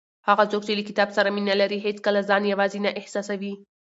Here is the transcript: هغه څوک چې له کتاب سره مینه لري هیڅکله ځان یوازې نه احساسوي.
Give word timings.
هغه 0.27 0.43
څوک 0.51 0.61
چې 0.67 0.73
له 0.77 0.83
کتاب 0.89 1.09
سره 1.17 1.33
مینه 1.35 1.55
لري 1.61 1.77
هیڅکله 1.87 2.21
ځان 2.29 2.43
یوازې 2.51 2.79
نه 2.85 2.91
احساسوي. 2.99 3.53